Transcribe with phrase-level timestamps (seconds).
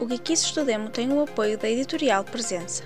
[0.00, 2.82] o Geekices do Demo tem o apoio da editorial Presença.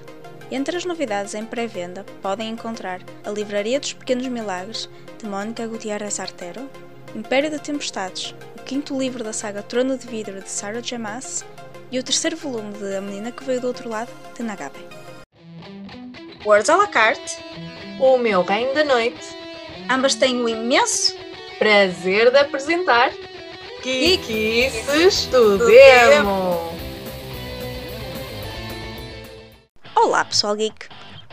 [0.50, 4.88] Entre as novidades em pré-venda podem encontrar A Livraria dos Pequenos Milagres,
[5.19, 6.69] de Mónica Gutierrez Artero,
[7.15, 10.99] Império de Tempestades, o quinto livro da saga Trono de Vidro de Sarah J.
[10.99, 11.45] Maas
[11.91, 14.79] e o terceiro volume de A Menina que Veio do Outro Lado, de Nagabe.
[16.45, 17.37] Words à la carte,
[18.01, 19.20] O meu reino da noite.
[19.91, 21.15] ambas têm o imenso
[21.59, 23.12] Prazer de apresentar
[23.83, 25.59] Geekices do
[30.03, 30.89] Olá, pessoal geek!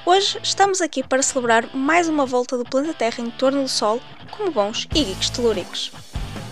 [0.05, 4.01] Hoje estamos aqui para celebrar mais uma volta do planeta Terra em torno do Sol
[4.29, 5.89] como bons e geeks telúricos.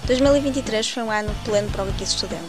[0.07, 2.47] 2023 foi um ano pleno para o Geeks Estudemo.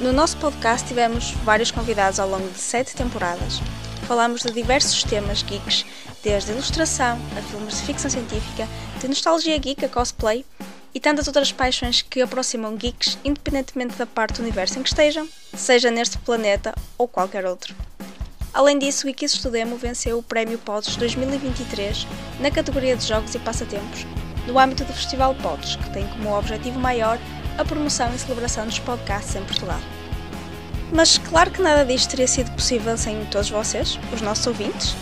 [0.00, 3.60] No nosso podcast tivemos vários convidados ao longo de sete temporadas.
[4.06, 5.84] Falámos de diversos temas geeks,
[6.22, 8.68] desde ilustração a filmes de ficção científica,
[9.00, 10.46] de nostalgia geek a cosplay
[10.94, 15.28] e tantas outras paixões que aproximam geeks independentemente da parte do universo em que estejam,
[15.52, 17.74] seja neste planeta ou qualquer outro.
[18.54, 22.06] Além disso, o Wikis Estudemo venceu o Prémio Pods 2023
[22.38, 24.06] na categoria de Jogos e Passatempos,
[24.46, 27.18] no âmbito do Festival Pods, que tem como objetivo maior
[27.58, 29.80] a promoção e celebração dos podcasts em Portugal.
[30.92, 34.94] Mas claro que nada disto teria sido possível sem todos vocês, os nossos ouvintes,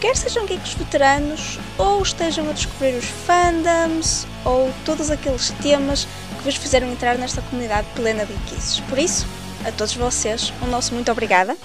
[0.00, 6.06] quer sejam geeks veteranos ou estejam a descobrir os fandoms ou todos aqueles temas
[6.38, 8.78] que vos fizeram entrar nesta comunidade plena de geekices.
[8.78, 9.26] Por isso,
[9.64, 11.56] a todos vocês, um nosso muito obrigada.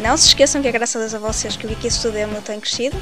[0.00, 2.96] Não se esqueçam que é graças a vocês que o Estudemo tem crescido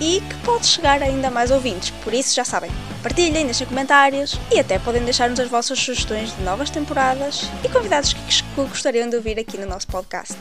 [0.00, 2.70] e que pode chegar a ainda mais ouvintes, por isso já sabem.
[3.02, 8.14] Partilhem, deixem comentários e até podem deixar-nos as vossas sugestões de novas temporadas e convidados
[8.14, 10.38] que gostariam de ouvir aqui no nosso podcast.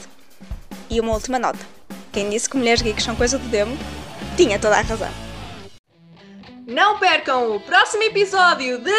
[0.90, 1.60] E uma última nota:
[2.14, 3.78] quem disse que mulheres geeks são coisa do demo,
[4.38, 5.12] tinha toda a razão.
[6.66, 8.94] Não percam o próximo episódio de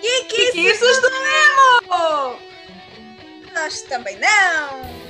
[0.00, 2.36] Geekices do Demo!
[3.52, 5.09] Nós também não!